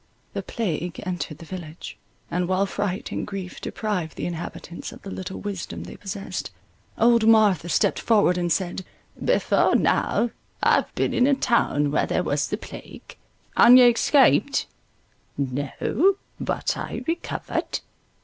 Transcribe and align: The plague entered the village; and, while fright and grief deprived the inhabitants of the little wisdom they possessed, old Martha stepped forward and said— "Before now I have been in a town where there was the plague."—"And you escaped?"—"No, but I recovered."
The 0.33 0.41
plague 0.41 0.99
entered 1.05 1.37
the 1.37 1.45
village; 1.45 1.95
and, 2.31 2.47
while 2.47 2.65
fright 2.65 3.11
and 3.11 3.27
grief 3.27 3.61
deprived 3.61 4.15
the 4.17 4.25
inhabitants 4.25 4.91
of 4.91 5.03
the 5.03 5.11
little 5.11 5.39
wisdom 5.39 5.83
they 5.83 5.95
possessed, 5.95 6.49
old 6.97 7.27
Martha 7.27 7.69
stepped 7.69 7.99
forward 7.99 8.35
and 8.35 8.51
said— 8.51 8.83
"Before 9.23 9.75
now 9.75 10.31
I 10.63 10.73
have 10.77 10.91
been 10.95 11.13
in 11.13 11.27
a 11.27 11.35
town 11.35 11.91
where 11.91 12.07
there 12.07 12.23
was 12.23 12.47
the 12.47 12.57
plague."—"And 12.57 13.77
you 13.77 13.85
escaped?"—"No, 13.85 16.15
but 16.39 16.75
I 16.75 17.03
recovered." 17.05 17.81